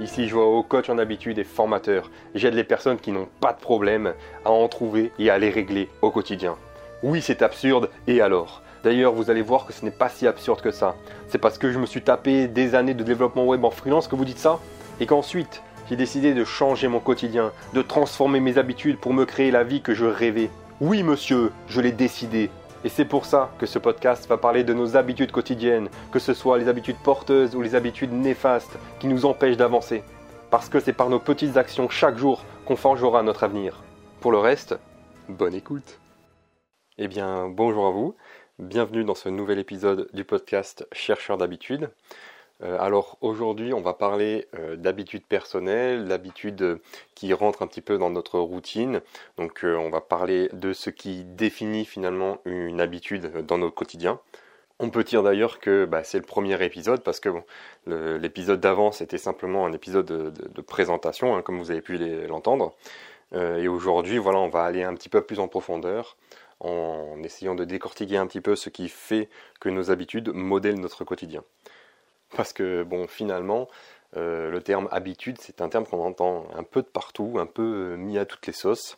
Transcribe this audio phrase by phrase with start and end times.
[0.00, 2.10] Ici, je vois au coach en habitude et formateur.
[2.34, 4.14] J'aide les personnes qui n'ont pas de problème
[4.46, 6.56] à en trouver et à les régler au quotidien.
[7.02, 8.62] Oui, c'est absurde, et alors?
[8.82, 10.96] D'ailleurs, vous allez voir que ce n'est pas si absurde que ça.
[11.28, 14.16] C'est parce que je me suis tapé des années de développement web en freelance que
[14.16, 14.58] vous dites ça?
[15.00, 19.50] Et qu'ensuite, j'ai décidé de changer mon quotidien, de transformer mes habitudes pour me créer
[19.50, 20.48] la vie que je rêvais.
[20.80, 22.48] Oui, monsieur, je l'ai décidé.
[22.82, 26.32] Et c'est pour ça que ce podcast va parler de nos habitudes quotidiennes, que ce
[26.32, 30.02] soit les habitudes porteuses ou les habitudes néfastes qui nous empêchent d'avancer.
[30.50, 33.82] Parce que c'est par nos petites actions chaque jour qu'on forgera notre avenir.
[34.20, 34.78] Pour le reste,
[35.28, 35.98] bonne écoute.
[36.96, 38.16] Eh bien, bonjour à vous.
[38.58, 41.90] Bienvenue dans ce nouvel épisode du podcast Chercheur d'habitudes.
[42.62, 46.80] Euh, alors aujourd'hui, on va parler euh, d'habitudes personnelles, d'habitudes
[47.14, 49.00] qui rentrent un petit peu dans notre routine.
[49.38, 54.20] Donc euh, on va parler de ce qui définit finalement une habitude dans notre quotidien.
[54.78, 57.28] On peut dire d'ailleurs que bah, c'est le premier épisode parce que
[57.86, 62.74] l'épisode d'avant c'était simplement un épisode de, présentation, hein, comme vous avez pu l'entendre.
[63.34, 66.16] et aujourd'hui, voilà, on va aller un petit peu plus en profondeur
[66.60, 69.28] en essayant de décortiquer un petit peu ce qui fait
[69.60, 71.44] que nos habitudes modèlent notre quotidien.
[72.36, 73.68] Parce que, bon, finalement,
[74.16, 77.62] euh, le terme habitude, c'est un terme qu'on entend un peu de partout, un peu
[77.92, 78.96] euh, mis à toutes les sauces.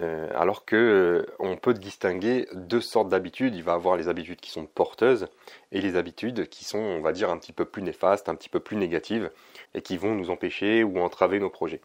[0.00, 3.54] Euh, alors que on peut distinguer deux sortes d'habitudes.
[3.54, 5.28] Il va avoir les habitudes qui sont porteuses
[5.70, 8.48] et les habitudes qui sont, on va dire, un petit peu plus néfastes, un petit
[8.48, 9.30] peu plus négatives
[9.74, 11.80] et qui vont nous empêcher ou entraver nos projets.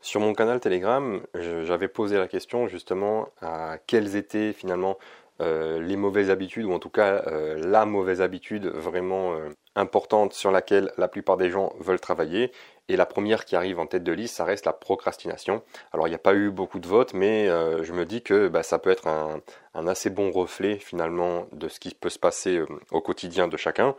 [0.00, 4.98] Sur mon canal Telegram, j'avais posé la question justement à quelles étaient finalement
[5.40, 10.34] euh, les mauvaises habitudes, ou en tout cas euh, la mauvaise habitude vraiment euh, importante
[10.34, 12.52] sur laquelle la plupart des gens veulent travailler.
[12.88, 15.62] Et la première qui arrive en tête de liste, ça reste la procrastination.
[15.92, 18.62] Alors il n'y a pas eu beaucoup de votes, mais je me dis que bah,
[18.64, 19.40] ça peut être un,
[19.86, 23.94] assez bon reflet finalement de ce qui peut se passer au quotidien de chacun.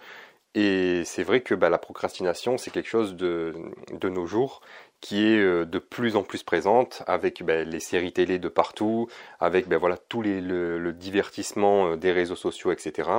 [0.55, 3.53] Et c'est vrai que bah, la procrastination, c'est quelque chose de,
[4.03, 4.61] nos jours
[5.01, 9.09] qui est euh, de plus en plus présente avec ben, les séries télé de partout,
[9.39, 13.09] avec ben, voilà tout le, divertissement euh, des réseaux sociaux, etc.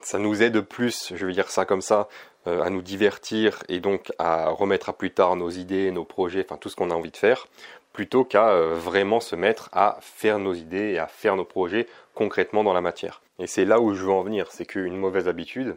[0.00, 2.08] Ça nous aide plus, je veux dire ça comme ça,
[2.46, 6.44] euh, à nous divertir et donc à remettre à plus tard nos idées, nos projets,
[6.44, 7.46] enfin tout ce qu'on a envie de faire,
[7.92, 12.64] plutôt qu'à vraiment se mettre à faire nos idées et à faire nos projets concrètement
[12.64, 13.22] dans la matière.
[13.38, 15.76] Et c'est là où je veux en venir, c'est qu'une mauvaise habitude,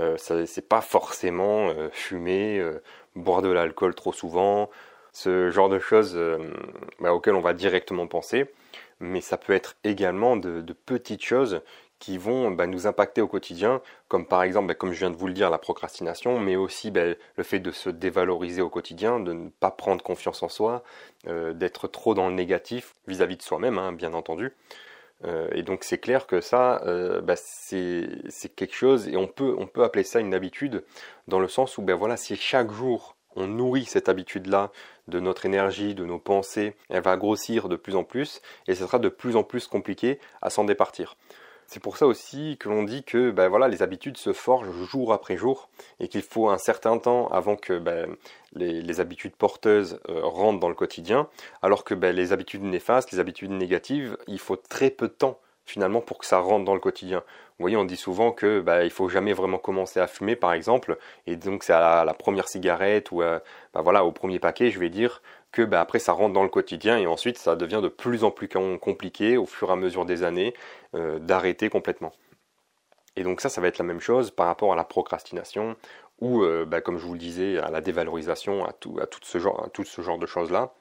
[0.00, 2.62] euh, c'est pas forcément fumer,
[3.14, 4.70] boire de l'alcool trop souvent,
[5.16, 6.36] ce genre de choses euh,
[7.00, 8.50] bah, auxquelles on va directement penser,
[9.00, 11.62] mais ça peut être également de, petites choses
[11.98, 15.16] qui vont bah, nous impacter au quotidien, comme par exemple, bah, comme je viens de
[15.16, 19.32] vous le dire, la procrastination, mais aussi le fait de se dévaloriser au quotidien, de
[19.32, 20.82] ne pas prendre confiance en soi,
[21.28, 24.52] euh, d'être trop dans le négatif vis-à-vis de soi-même, hein, bien entendu.
[25.24, 26.82] Euh, et donc c'est clair que ça,
[27.36, 30.84] c'est quelque chose, et on peut, on peut appeler ça une habitude,
[31.28, 34.72] dans le sens où ben voilà, si chaque jour on nourrit cette habitude-là
[35.08, 38.86] de notre énergie, de nos pensées, elle va grossir de plus en plus et ce
[38.86, 41.16] sera de plus en plus compliqué à s'en départir.
[41.66, 45.12] C'est pour ça aussi que l'on dit que ben voilà, les habitudes se forgent jour
[45.12, 45.68] après jour
[45.98, 48.14] et qu'il faut un certain temps avant que ben,
[48.52, 51.28] les, habitudes porteuses euh, rentrent dans le quotidien,
[51.62, 55.40] alors que ben, les habitudes néfastes, les habitudes négatives, il faut très peu de temps
[55.66, 57.18] finalement pour que ça rentre dans le quotidien.
[57.58, 60.52] Vous voyez, on dit souvent que bah, il faut jamais vraiment commencer à fumer, par
[60.52, 63.42] exemple, et donc c'est à la, première cigarette ou bah,
[63.74, 65.22] voilà au premier paquet, je vais dire
[65.56, 68.30] que bah, après ça rentre dans le quotidien et ensuite ça devient de plus en
[68.30, 70.52] plus compliqué au fur et à mesure des années
[70.94, 72.12] euh, d'arrêter complètement.
[73.16, 75.76] Et donc ça, ça va être la même chose par rapport à la procrastination
[76.20, 80.18] ou, euh, bah, comme je vous le disais, à la dévalorisation, à tout, ce genre,
[80.18, 80.74] de choses là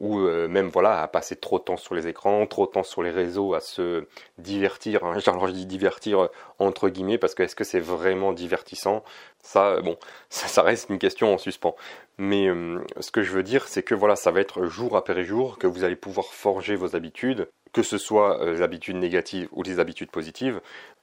[0.00, 2.82] ou euh, même voilà à passer trop de temps sur les écrans, trop de temps
[2.82, 4.06] sur les réseaux, à se
[4.38, 5.04] divertir.
[5.04, 5.18] Hein.
[5.26, 6.28] Alors je dis divertir euh,
[6.58, 9.04] entre guillemets parce que est-ce que c'est vraiment divertissant?
[9.42, 9.96] Ça, bon,
[10.30, 11.76] ça, reste une question en suspens.
[12.18, 15.22] Mais euh, ce que je veux dire, c'est que voilà, ça va être jour après
[15.24, 19.62] jour que vous allez pouvoir forger vos habitudes, que ce soit les habitudes négatives ou
[19.62, 20.60] les habitudes positives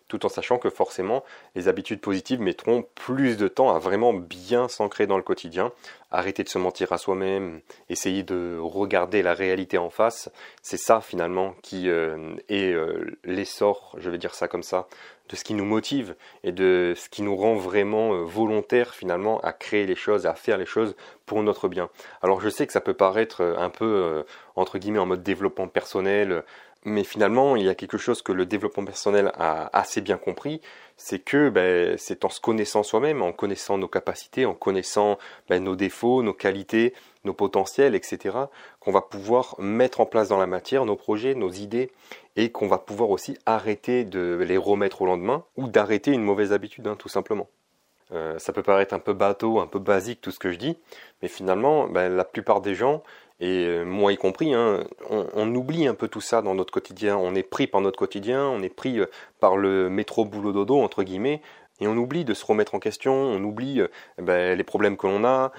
[0.08, 1.24] tout en sachant que forcément
[1.56, 5.72] les habitudes positives mettront plus de temps à vraiment bien s'ancrer dans le quotidien,
[6.12, 10.30] arrêter de se mentir à soi-même, essayer de regarder la réalité en face,
[10.62, 14.88] c'est ça finalement qui euh, est euh, l'essor, je vais dire ça comme ça,
[15.30, 16.16] de ce qui nous motive
[16.46, 20.34] et de ce qui nous rend vraiment euh, volontaires finalement à créer les choses, à
[20.34, 20.96] faire les choses
[21.26, 21.90] pour notre bien.
[22.22, 24.24] Alors je sais que ça peut paraître un peu
[24.56, 26.44] entre guillemets en mode développement personnel,
[26.88, 30.62] mais finalement, il y a quelque chose que le développement personnel a assez bien compris,
[30.96, 35.18] c'est que ben, c'est en se connaissant soi-même, en connaissant nos capacités, en connaissant
[35.50, 36.94] ben, nos défauts, nos qualités,
[37.26, 38.38] nos potentiels, etc.,
[38.80, 41.92] qu'on va pouvoir mettre en place dans la matière nos projets, nos idées,
[42.38, 46.54] et qu'on va pouvoir aussi arrêter de les remettre au lendemain, ou d'arrêter une mauvaise
[46.54, 47.50] habitude, hein, tout simplement.
[48.14, 50.78] Euh, ça peut paraître un peu bateau, un peu basique tout ce que je dis,
[51.22, 53.04] mais finalement, ben, la plupart des gens,
[53.40, 57.18] et euh, moi y compris, hein, on, oublie un peu tout ça dans notre quotidien.
[57.18, 59.06] On est pris par notre quotidien, on est pris euh,
[59.40, 61.42] par le métro boulot dodo entre guillemets,
[61.80, 63.82] et on oublie de se remettre en question, on oublie
[64.18, 65.52] ben, les problèmes que l'on a,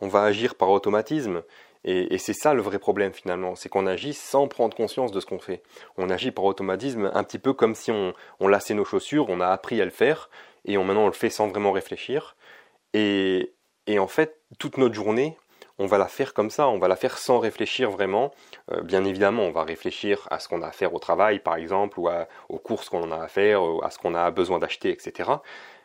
[0.00, 1.42] on va agir par automatisme.
[1.88, 5.26] Et, c'est ça le vrai problème finalement, c'est qu'on agit sans prendre conscience de ce
[5.26, 5.62] qu'on fait.
[5.96, 9.40] On agit par automatisme, un petit peu comme si on, on lassait nos chaussures, on
[9.40, 10.28] a appris à le faire,
[10.64, 12.36] et on, maintenant on le fait sans vraiment réfléchir.
[12.92, 13.52] Et,
[13.98, 15.36] en fait, toute notre journée,
[15.78, 18.32] on va la faire comme ça, on va la faire sans réfléchir vraiment.
[18.72, 21.56] Euh, bien évidemment, on va réfléchir à ce qu'on a à faire au travail, par
[21.56, 22.08] exemple, ou
[22.48, 25.30] aux courses qu'on a à faire, à ce qu'on a besoin d'acheter, etc.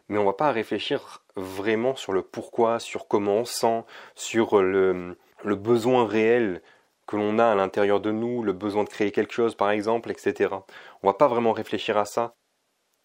[0.09, 3.83] Mais on ne va pas réfléchir vraiment sur le pourquoi, sur comment on sent,
[4.15, 6.61] sur le, le besoin réel
[7.07, 10.11] que l'on a à l'intérieur de nous, le besoin de créer quelque chose par exemple,
[10.11, 10.55] etc.
[11.03, 12.35] On va pas vraiment réfléchir à ça.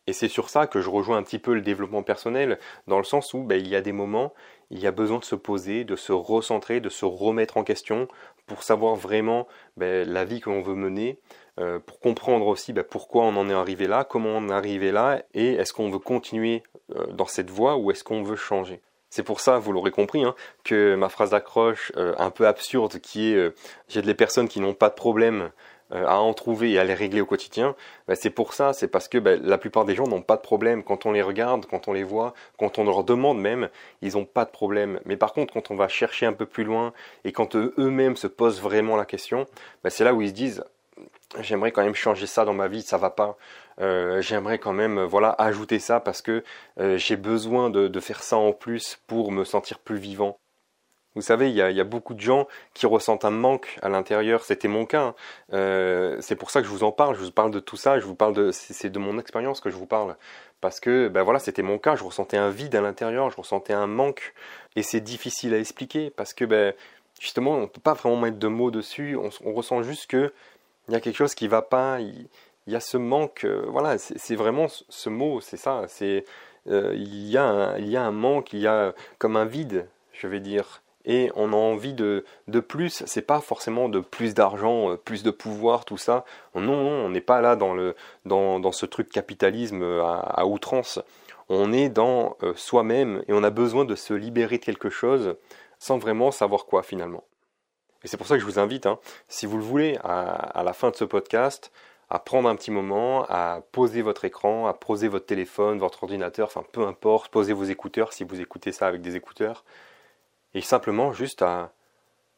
[0.06, 3.04] Et c'est sur ça que je rejoins un petit peu le développement personnel, dans le
[3.04, 4.32] sens où ben, il y a des moments,
[4.70, 8.06] il y a besoin de se poser, de se recentrer, de se remettre en question
[8.46, 11.18] pour savoir vraiment ben, la vie que l'on veut mener,
[11.58, 14.92] euh, pour comprendre aussi ben, pourquoi on en est arrivé là, comment on est arrivé
[14.92, 16.62] là, et est-ce qu'on veut continuer
[16.94, 18.80] euh, dans cette voie ou est-ce qu'on veut changer.
[19.10, 22.98] C'est pour ça, vous l'aurez compris, hein, que ma phrase d'accroche euh, un peu absurde
[23.00, 23.52] qui est
[23.88, 25.50] j'ai des personnes qui n'ont pas de problème
[25.90, 27.74] à en trouver et à les régler au quotidien,
[28.08, 30.42] bah, c'est pour ça, c'est parce que bah, la plupart des gens n'ont pas de
[30.42, 30.82] problème.
[30.82, 33.68] Quand on les regarde, quand on les voit, quand on leur demande même,
[34.02, 35.00] ils n'ont pas de problème.
[35.04, 36.92] Mais par contre, quand on va chercher un peu plus loin
[37.24, 39.46] et quand eux-mêmes se posent vraiment la question,
[39.84, 40.64] bah, c'est là où ils se disent
[41.40, 43.36] j'aimerais quand même changer ça dans ma vie, ça va pas.
[43.80, 46.42] Euh, j'aimerais quand même voilà ajouter ça parce que
[46.80, 50.38] euh, j'ai besoin de, faire ça en plus pour me sentir plus vivant.
[51.16, 54.44] Vous savez, il y a, beaucoup de gens qui ressentent un manque à l'intérieur.
[54.44, 55.00] C'était mon cas.
[55.00, 55.14] Hein.
[55.54, 57.16] Euh, c'est pour ça que je vous en parle.
[57.16, 57.98] Je vous parle de tout ça.
[57.98, 60.14] Je vous parle de c'est de mon expérience que je vous parle
[60.60, 61.96] parce que ben voilà, c'était mon cas.
[61.96, 63.30] Je ressentais un vide à l'intérieur.
[63.30, 64.34] Je ressentais un manque
[64.76, 66.74] et c'est difficile à expliquer parce que ben
[67.18, 69.16] justement on peut pas vraiment mettre de mots dessus.
[69.16, 70.34] On, ressent juste que
[70.88, 72.28] il y a quelque chose qui va pas, il,
[72.66, 76.24] y a ce manque, euh, voilà, c'est vraiment ce mot, c'est ça, c'est
[76.68, 80.40] euh, y il y a un manque, il y a comme un vide, je vais
[80.40, 84.96] dire, et on a envie de, de plus, c'est pas forcément de plus d'argent, euh,
[84.96, 86.24] plus de pouvoir, tout ça,
[86.54, 87.94] non, non, on n'est pas là dans, le,
[88.24, 91.00] dans, dans ce truc capitalisme à, outrance,
[91.48, 95.36] on est dans soi-même et on a besoin de se libérer de quelque chose
[95.78, 97.24] sans vraiment savoir quoi finalement.
[98.04, 98.98] Et c'est pour ça que je vous invite, hein,
[99.28, 101.72] si vous le voulez, à, la fin de ce podcast,
[102.08, 106.46] à prendre un petit moment, à poser votre écran, à poser votre téléphone, votre ordinateur,
[106.46, 109.64] enfin peu importe, poser vos écouteurs si vous écoutez ça avec des écouteurs,
[110.56, 111.70] et simplement juste à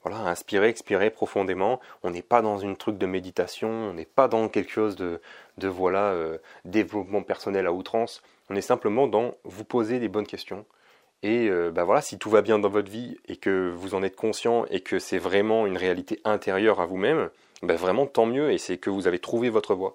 [0.02, 1.80] voilà, inspirer, expirer profondément.
[2.02, 5.20] On n'est pas dans une truc de méditation, on n'est pas dans quelque chose de,
[5.58, 8.22] de voilà euh, développement personnel à outrance.
[8.50, 10.64] On est simplement dans vous poser des bonnes questions,
[11.22, 14.02] et euh, bah voilà, si tout va bien dans votre vie et que vous en
[14.02, 17.30] êtes conscient et que c'est vraiment une réalité intérieure à vous-même,
[17.62, 19.94] bah vraiment tant mieux et c'est que vous avez trouvé votre voie.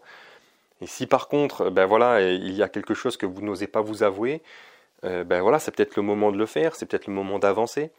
[0.80, 3.81] Et si par contre, ben voilà, il y a quelque chose que vous n'osez pas
[3.81, 4.42] vous avouer,
[5.04, 7.92] ben voilà, c'est peut-être le moment de le faire, c'est peut-être le moment d'avancer,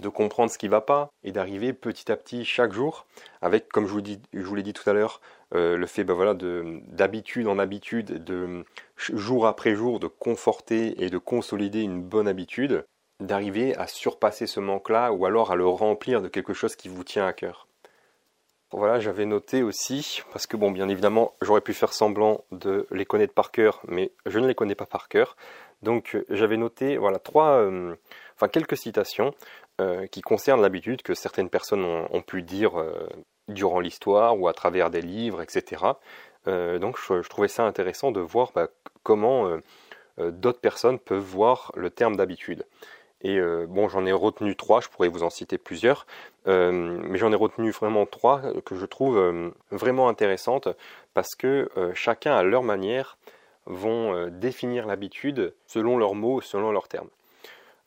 [0.00, 3.06] de comprendre ce qui ne va pas et d'arriver petit à petit chaque jour
[3.42, 5.20] avec, comme je vous, dis, je vous l'ai dit tout à l'heure,
[5.54, 8.64] euh, le fait ben voilà, d'habitude en habitude, de
[8.96, 12.84] jour après jour, de conforter et de consolider une bonne habitude,
[13.20, 17.04] d'arriver à surpasser ce manque-là ou alors à le remplir de quelque chose qui vous
[17.04, 17.66] tient à cœur.
[18.70, 23.06] Voilà, j'avais noté aussi, parce que bon, bien évidemment, j'aurais pu faire semblant de les
[23.06, 25.36] connaître par cœur, mais je ne les connais pas par cœur.
[25.80, 27.94] Donc, j'avais noté, voilà, trois, euh,
[28.34, 29.32] enfin quelques citations
[29.80, 32.72] euh, qui concernent l'habitude que certaines personnes ont, pu dire
[33.48, 35.94] durant l'histoire ou à travers des livres, etc.
[36.48, 38.68] Euh, donc je, trouvais ça intéressant de voir bah,
[39.02, 39.58] comment euh,
[40.18, 42.66] euh, d'autres personnes peuvent voir le terme d'habitude.
[43.20, 46.06] Et bon, j'en ai retenu trois, je pourrais vous en citer plusieurs,
[46.46, 50.68] mais j'en ai retenu vraiment trois que je trouve vraiment intéressantes
[51.14, 53.18] parce que chacun à leur manière
[53.66, 57.08] vont définir l'habitude selon leurs mots, selon leurs termes.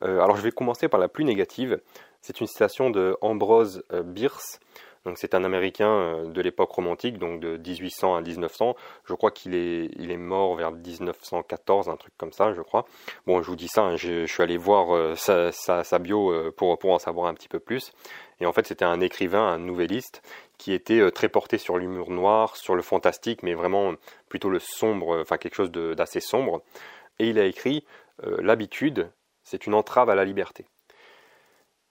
[0.01, 1.79] Alors je vais commencer par la plus négative.
[2.21, 4.59] C'est une citation de Ambrose Bierce
[5.05, 8.75] donc c'est un Américain euh, de l'époque romantique, donc de 1800 à 1900.
[9.05, 12.85] Je crois qu'il est, il est mort vers 1914, un truc comme ça, je crois.
[13.25, 16.51] Bon, je vous dis ça, hein, je, suis allé voir euh, sa, sa, bio euh,
[16.55, 17.91] pour, pour en savoir un petit peu plus.
[18.39, 20.21] Et en fait, c'était un écrivain, un nouvelliste,
[20.57, 23.93] qui était très porté sur l'humour noir, sur le fantastique, mais vraiment
[24.29, 26.61] plutôt le sombre, enfin quelque chose d'assez sombre.
[27.17, 27.85] Et il a écrit
[28.37, 29.09] L'habitude,
[29.51, 30.65] c'est une entrave à la liberté.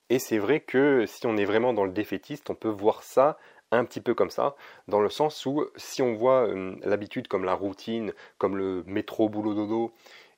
[0.09, 3.37] Et c'est vrai que si on est vraiment dans le défaitiste, on peut voir ça
[3.71, 4.57] un petit peu comme ça,
[4.88, 9.29] dans le sens où si on voit euh, l'habitude comme la routine, comme le métro
[9.29, 9.93] boulot dodo,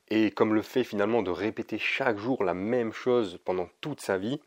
[0.09, 4.17] et comme le fait finalement de répéter chaque jour la même chose pendant toute sa
[4.17, 4.41] vie,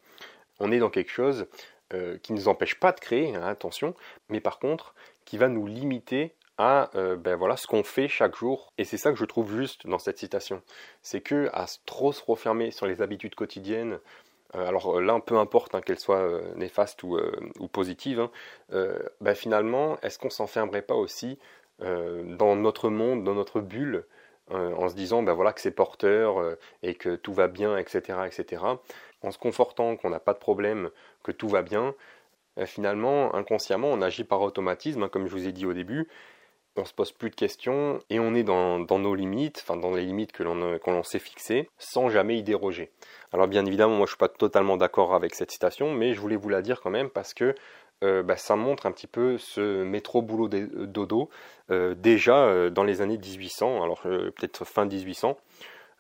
[0.60, 1.46] on est dans quelque chose
[1.94, 3.94] euh, qui ne nous empêche pas de créer, hein, attention,
[4.28, 8.36] mais par contre qui va nous limiter à euh, ben voilà ce qu'on fait chaque
[8.36, 8.72] jour.
[8.78, 10.62] Et c'est ça que je trouve juste dans cette citation,
[11.02, 13.98] c'est que à trop se refermer sur les habitudes quotidiennes,
[14.54, 17.18] euh, alors là, peu importe hein, qu'elles soient néfastes ou,
[17.58, 18.30] ou positives, hein,
[19.20, 21.38] ben finalement, est-ce qu'on s'enfermerait pas aussi
[21.78, 24.06] dans notre monde, dans notre bulle,
[24.50, 28.76] en se disant ben voilà que c'est porteur et que tout va bien, etc., etc
[29.22, 30.90] en se confortant qu'on n'a pas de problème,
[31.22, 31.94] que tout va bien,
[32.58, 36.08] euh, finalement, inconsciemment, on agit par automatisme, hein, comme je vous ai dit au début.
[36.76, 40.04] On se pose plus de questions et on est dans, nos limites, enfin dans les
[40.04, 42.90] limites que l'on s'est fixées, sans jamais y déroger.
[43.32, 46.36] Alors bien évidemment, moi je suis pas totalement d'accord avec cette citation, mais je voulais
[46.36, 47.54] vous la dire quand même parce que
[48.04, 51.30] euh, bah, ça montre un petit peu ce métro boulot dodo
[51.70, 55.36] euh, déjà dans les années 1800, alors peut-être fin 1800.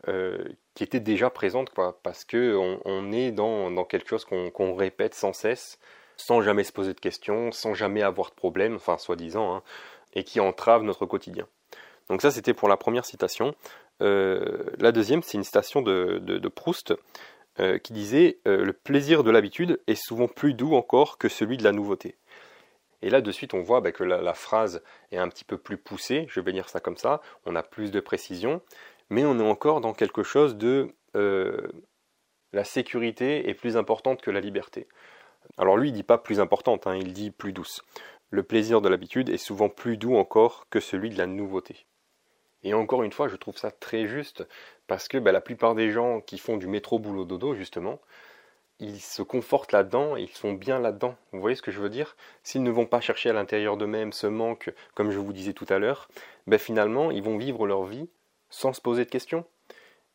[0.08, 0.38] Euh,
[0.74, 2.54] qui était déjà présente, quoi, parce que
[2.84, 5.80] on, est dans, quelque chose qu'on répète sans cesse,
[6.16, 9.62] sans jamais se poser de questions, sans jamais avoir de problème, enfin soi-disant, hein,
[10.16, 11.46] et qui entrave notre quotidien.
[12.08, 13.54] Donc ça, c'était pour la première citation.
[14.02, 16.94] Euh, la deuxième, c'est une citation de, Proust
[17.60, 21.64] euh, qui disait Le plaisir de l'habitude est souvent plus doux encore que celui de
[21.64, 22.16] la nouveauté.
[23.02, 24.82] Et là, de suite, on voit bah, que la, phrase
[25.12, 27.90] est un petit peu plus poussée, je vais dire ça comme ça, on a plus
[27.90, 28.62] de précision,
[29.10, 31.68] mais on est encore dans quelque chose de euh,
[32.52, 34.88] la sécurité est plus importante que la liberté.
[35.58, 37.82] Alors lui, il dit pas plus importante, hein, il dit plus douce.
[38.30, 41.86] Le plaisir de l'habitude est souvent plus doux encore que celui de la nouveauté.
[42.62, 44.46] Et encore une fois, je trouve ça très juste
[44.86, 48.00] parce que bah, la plupart des gens qui font du métro boulot dodo, justement,
[48.78, 51.16] ils se confortent là-dedans, ils sont bien là-dedans.
[51.32, 52.16] Vous voyez ce que je veux dire?
[52.42, 55.66] S'ils ne vont pas chercher à l'intérieur d'eux-mêmes ce manque, comme je vous disais tout
[55.68, 56.08] à l'heure,
[56.46, 58.08] ben finalement, ils vont vivre leur vie
[58.50, 59.44] sans se poser de questions.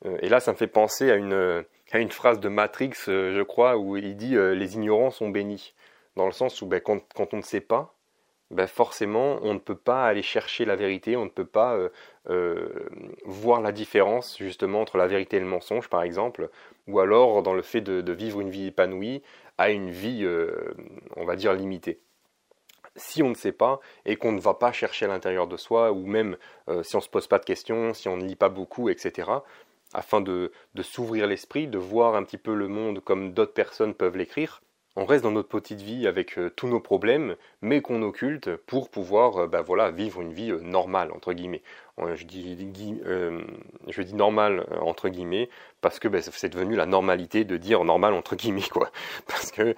[0.05, 1.65] Euh, et là, ça me fait penser à une,
[2.09, 5.73] phrase de Matrix, euh, je crois, où il dit euh, Les ignorants sont bénis.
[6.15, 7.95] Dans le sens où ben, quand, on ne sait pas,
[8.51, 11.77] ben, forcément, on ne peut pas aller chercher la vérité, on ne peut pas
[13.25, 16.49] voir la différence justement entre la vérité et le mensonge, par exemple,
[16.87, 19.23] ou alors dans le fait de, vivre une vie épanouie
[19.57, 20.27] à une vie,
[21.15, 21.99] on va dire, limitée
[22.95, 25.91] si on ne sait pas et qu'on ne va pas chercher à l'intérieur de soi,
[25.91, 26.37] ou même
[26.69, 28.89] euh, si on ne se pose pas de questions, si on ne lit pas beaucoup,
[28.89, 29.29] etc.,
[29.93, 34.15] afin de s'ouvrir l'esprit, de voir un petit peu le monde comme d'autres personnes peuvent
[34.15, 34.61] l'écrire,
[34.95, 38.89] on reste dans notre petite vie avec euh, tous nos problèmes, mais qu'on occulte pour
[38.89, 41.63] pouvoir euh, bah, vivre une vie euh, normale, entre guillemets.
[42.15, 42.57] Je dis,
[43.87, 45.49] je dis normal, entre guillemets,
[45.81, 48.91] parce que bah, c'est devenu la normalité de dire normal, entre guillemets, quoi.
[49.27, 49.75] Parce que,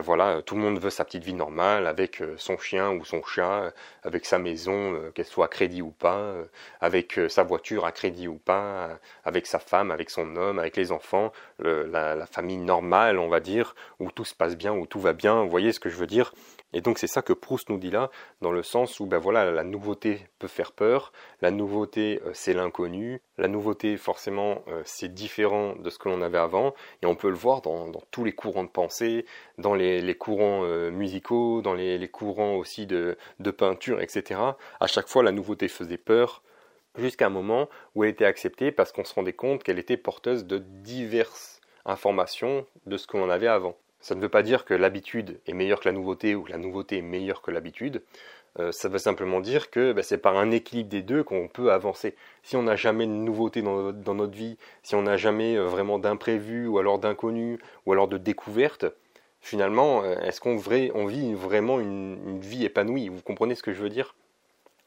[0.00, 3.72] voilà, tout le monde veut sa petite vie normale, avec son chien ou son chat,
[4.02, 6.34] avec sa maison, qu'elle soit à crédit ou pas,
[6.80, 10.92] avec sa voiture à crédit ou pas, avec sa femme, avec son homme, avec les
[10.92, 15.00] enfants, la, la famille normale, on va dire, où tout se passe bien, où tout
[15.00, 16.32] va bien, vous voyez ce que je veux dire?
[16.74, 18.10] Et donc c'est ça que Proust nous dit là,
[18.42, 22.52] dans le sens où ben voilà, la nouveauté peut faire peur, la nouveauté euh, c'est
[22.52, 27.14] l'inconnu, la nouveauté forcément euh, c'est différent de ce que l'on avait avant, et on
[27.16, 29.24] peut le voir dans, tous les courants de pensée,
[29.56, 34.40] dans les, courants euh, musicaux, dans les, courants aussi de, de peinture, etc.
[34.80, 36.42] À chaque fois la nouveauté faisait peur,
[36.96, 40.44] jusqu'à un moment où elle était acceptée parce qu'on se rendait compte qu'elle était porteuse
[40.44, 43.76] de diverses informations de ce que l'on avait avant.
[44.00, 46.58] Ça ne veut pas dire que l'habitude est meilleure que la nouveauté ou que la
[46.58, 48.02] nouveauté est meilleure que l'habitude.
[48.58, 51.72] Euh, ça veut simplement dire que bah, c'est par un équilibre des deux qu'on peut
[51.72, 52.16] avancer.
[52.42, 55.98] Si on n'a jamais de nouveauté dans, notre vie, si on n'a jamais euh, vraiment
[55.98, 58.86] d'imprévu ou alors d'inconnu ou alors de découverte,
[59.40, 63.08] finalement, euh, est-ce qu'on vit vraiment une, vie épanouie?
[63.08, 64.14] Vous comprenez ce que je veux dire?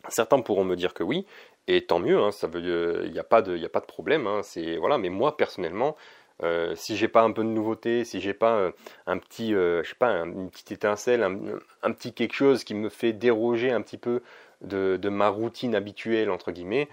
[0.09, 1.27] Certains pourront me dire que oui,
[1.67, 4.27] et tant mieux, hein, il n'y a, pas de problème.
[4.27, 4.41] Hein,
[4.79, 5.95] voilà, mais moi personnellement,
[6.43, 8.71] euh, si j'ai pas un peu de nouveauté, si j'ai pas euh,
[9.05, 12.89] un petit, euh, je sais pas, une petite étincelle, un, petit quelque chose qui me
[12.89, 14.21] fait déroger un petit peu
[14.62, 16.88] de, ma routine habituelle entre guillemets,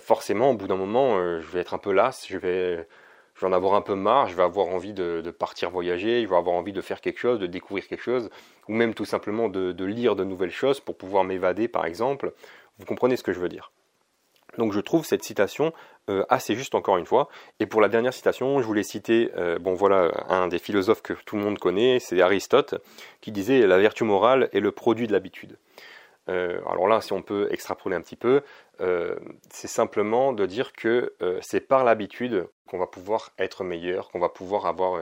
[0.00, 2.86] forcément au bout d'un moment, je vais être un peu las, je vais,
[3.34, 6.28] je vais en avoir un peu marre, je vais avoir envie de, partir voyager, je
[6.28, 8.30] vais avoir envie de faire quelque chose, de découvrir quelque chose,
[8.68, 12.32] ou même tout simplement de lire de nouvelles choses pour pouvoir m'évader par exemple.
[12.78, 13.72] Vous comprenez ce que je veux dire?
[14.58, 15.72] Donc je trouve cette citation
[16.10, 17.28] euh, assez juste encore une fois.
[17.60, 21.14] Et pour la dernière citation, je voulais citer, euh, bon voilà, un des philosophes que
[21.24, 22.74] tout le monde connaît, c'est Aristote,
[23.22, 25.56] qui disait la vertu morale est le produit de l'habitude.
[26.28, 28.42] Euh, alors là, si on peut extrapoler un petit peu,
[29.50, 34.28] c'est simplement de dire que c'est par l'habitude qu'on va pouvoir être meilleur, qu'on va
[34.28, 35.00] pouvoir avoir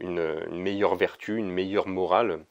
[0.00, 2.44] une, meilleure vertu, une meilleure morale.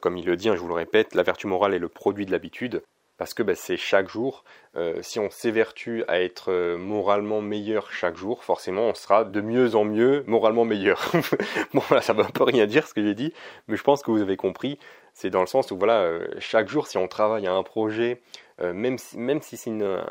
[0.00, 2.26] comme il le dit, hein, je vous le répète, la vertu morale est le produit
[2.26, 2.82] de l'habitude.
[3.20, 4.44] Parce que bah, c'est chaque jour.
[4.76, 9.42] Euh, si on s'évertue à être euh, moralement meilleur chaque jour, forcément on sera de
[9.42, 11.12] mieux en mieux moralement meilleur.
[11.74, 13.34] bon voilà, ça ne veut peu rien dire ce que j'ai dit,
[13.68, 14.78] mais je pense que vous avez compris.
[15.12, 18.22] C'est dans le sens où voilà, euh, chaque jour si on travaille à un projet,
[18.62, 20.04] même si, même si c'est un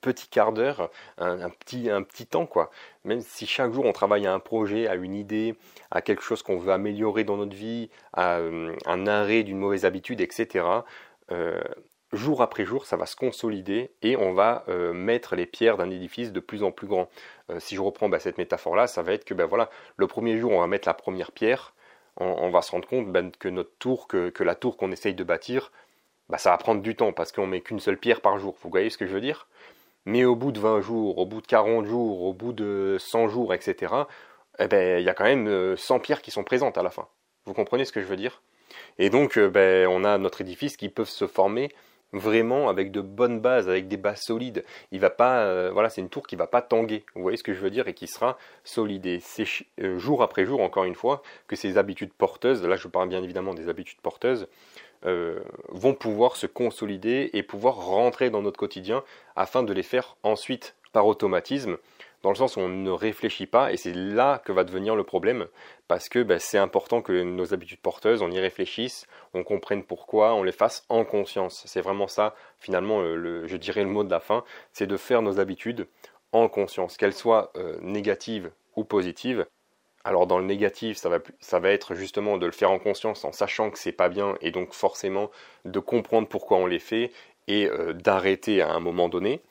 [0.00, 2.70] petit quart d'heure, un, petit, un petit temps quoi,
[3.04, 5.54] même si chaque jour on travaille à un projet, à une idée,
[5.90, 8.40] à quelque chose qu'on veut améliorer dans notre vie, à
[8.86, 10.82] un arrêt d'une mauvaise habitude, etc
[12.14, 15.90] jour après jour, ça va se consolider et on va euh, mettre les pierres d'un
[15.90, 17.08] édifice de plus en plus grand.
[17.50, 20.38] Euh, si je reprends bah, cette métaphore-là, ça va être que ben, voilà, le premier
[20.38, 21.74] jour, on va mettre la première pierre,
[22.16, 25.24] on, va se rendre compte ben, que notre tour, que, la tour qu'on essaye de
[25.24, 25.72] bâtir,
[26.28, 28.56] bah, ça va prendre du temps parce qu'on met qu'une seule pierre par jour.
[28.62, 29.48] Vous voyez ce que je veux dire?
[30.06, 33.28] Mais au bout de 20 jours, au bout de 40 jours, au bout de 100
[33.28, 33.92] jours, etc.,
[34.58, 36.90] eh ben, il y a quand même 100 euh, pierres qui sont présentes à la
[36.90, 37.08] fin.
[37.46, 38.42] Vous comprenez ce que je veux dire?
[38.98, 41.70] Et donc, ben, on a notre édifice qui peut se former
[42.14, 44.64] vraiment avec de bonnes bases, avec des bases solides.
[44.92, 47.04] Il va pas, euh, voilà, c'est une tour qui va pas tanguer.
[47.14, 49.06] Vous voyez ce que je veux dire et qui sera solide.
[49.06, 49.44] Et c'est
[49.82, 53.22] euh, jour après jour, encore une fois, que ces habitudes porteuses, là je parle bien
[53.22, 54.48] évidemment des habitudes porteuses,
[55.04, 59.02] euh, vont pouvoir se consolider et pouvoir rentrer dans notre quotidien
[59.36, 61.76] afin de les faire ensuite par automatisme
[62.24, 65.04] dans le sens où on ne réfléchit pas, et c'est là que va devenir le
[65.04, 65.46] problème,
[65.88, 70.32] parce que ben, c'est important que nos habitudes porteuses, on y réfléchisse, on comprenne pourquoi,
[70.32, 71.62] on les fasse en conscience.
[71.66, 75.38] C'est vraiment ça, finalement, je dirais le mot de la fin, c'est de faire nos
[75.38, 75.86] habitudes
[76.32, 79.44] en conscience, qu'elles soient euh, négatives ou positives.
[80.02, 83.26] Alors dans le négatif, ça va, ça va être justement de le faire en conscience
[83.26, 85.30] en sachant que c'est pas bien et donc forcément
[85.66, 87.12] de comprendre pourquoi on les fait
[87.48, 89.42] et euh, d'arrêter à un moment donné.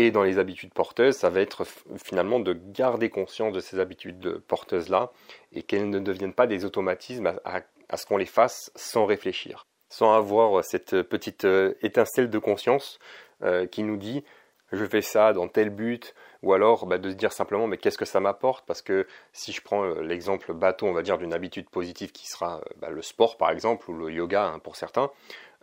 [0.00, 1.66] Et dans les habitudes porteuses, ça va être
[2.02, 5.12] finalement de garder conscience de ces habitudes porteuses-là
[5.52, 10.14] et qu'elles ne deviennent pas des automatismes à, ce qu'on les fasse sans réfléchir, sans
[10.14, 12.98] avoir cette petite euh, étincelle de conscience
[13.42, 14.24] euh, qui nous dit
[14.72, 17.98] je fais ça dans tel but, ou alors bah, de se dire simplement mais qu'est-ce
[17.98, 18.64] que ça m'apporte?
[18.64, 22.26] Parce que si je prends euh, l'exemple bateau, on va dire d'une habitude positive qui
[22.26, 25.10] sera bah, le sport par exemple, ou le yoga hein, pour certains,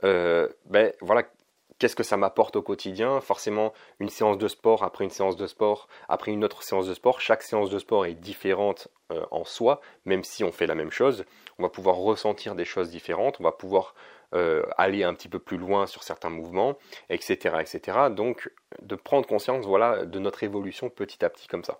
[0.04, 1.07] ben voilà,
[1.80, 3.22] qu'est-ce que ça m'apporte au quotidien?
[3.22, 6.94] Forcément, une séance de sport après une séance de sport, après une autre séance de
[6.94, 10.76] sport, chaque séance de sport est différente euh, en soi, même si on fait la
[10.76, 11.26] même chose.
[11.60, 13.96] On va pouvoir ressentir des choses différentes, on va pouvoir
[14.34, 16.78] euh, aller un petit peu plus loin sur certains mouvements,
[17.10, 18.10] etc., etc.
[18.12, 21.80] Donc, de prendre conscience, voilà, de notre évolution petit à petit comme ça.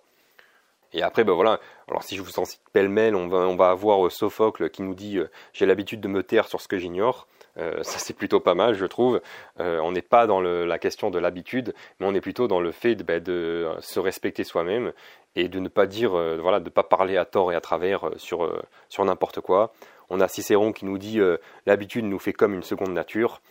[0.94, 3.68] Et après, ben voilà, alors si je vous en cite pêle-mêle, on va, on va
[3.68, 5.18] avoir euh, Sophocle qui nous dit
[5.52, 7.26] J'ai l'habitude de me taire sur ce que j'ignore
[7.58, 9.20] euh, ça c'est plutôt pas mal, je trouve.
[9.60, 12.72] Euh, on n'est pas dans la question de l'habitude, mais on est plutôt dans le
[12.72, 14.92] fait de, ben, se respecter soi-même
[15.36, 18.10] et de ne pas dire, euh, voilà, de pas parler à tort et à travers
[18.16, 19.72] sur, sur n'importe quoi.
[20.10, 21.20] On a Cicéron qui nous dit
[21.66, 23.42] l'habitude nous fait comme une seconde nature.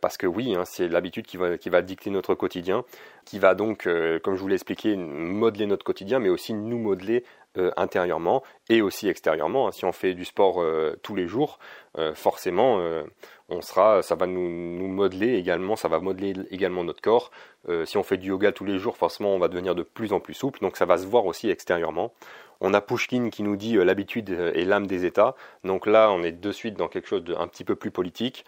[0.00, 2.84] parce que oui, hein, c'est l'habitude qui va, qui va dicter notre quotidien,
[3.26, 3.86] qui va donc,
[4.22, 7.24] comme je vous l'ai expliqué, modeler notre quotidien, mais aussi nous modeler
[7.76, 9.70] intérieurement et aussi extérieurement.
[9.72, 10.62] Si on fait du sport
[11.02, 11.58] tous les jours,
[12.14, 12.80] forcément,
[13.52, 17.30] on sera, ça va nous, modeler également, ça va modeler également notre corps.
[17.68, 20.12] Euh, si on fait du yoga tous les jours, forcément, on va devenir de plus
[20.12, 22.12] en plus souple, donc ça va se voir aussi extérieurement.
[22.60, 25.34] On a Pushkin qui nous dit euh, l'habitude est l'âme des États,
[25.64, 28.44] donc là, on est de suite dans quelque chose d'un petit peu plus politique.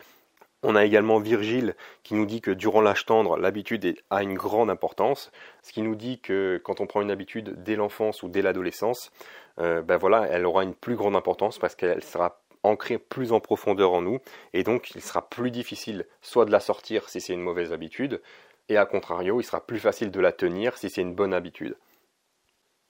[0.66, 4.70] On a également Virgile qui nous dit que durant l'âge tendre, l'habitude a une grande
[4.70, 5.31] importance,
[5.62, 9.12] ce qui nous dit que quand on prend une habitude dès l'enfance ou dès l'adolescence,
[9.59, 13.40] euh, ben voilà, elle aura une plus grande importance parce qu'elle sera ancrée plus en
[13.40, 14.20] profondeur en nous,
[14.55, 18.22] et donc il sera plus difficile soit de la sortir si c'est une mauvaise habitude,
[18.70, 21.77] et à contrario, il sera plus facile de la tenir si c'est une bonne habitude.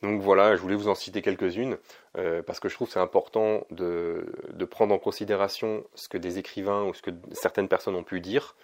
[0.04, 1.78] Donc voilà, je voulais vous en citer quelques-unes,
[2.18, 4.26] euh, parce que je trouve c'est important de,
[4.70, 8.54] prendre en considération ce que des écrivains ou ce que certaines personnes ont pu dire,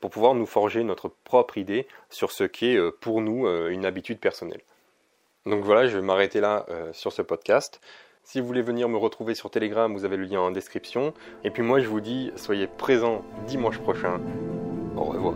[0.00, 3.86] pour pouvoir nous forger notre propre idée sur ce qu'est euh, pour nous euh, une
[3.86, 4.62] habitude personnelle.
[5.46, 7.80] Donc voilà, je vais m'arrêter là sur ce podcast.
[8.22, 11.14] Si vous voulez venir me retrouver sur Telegram, vous avez le lien en description.
[11.42, 14.20] Et puis moi, je vous dis, soyez présents dimanche prochain.
[14.96, 15.34] Au revoir.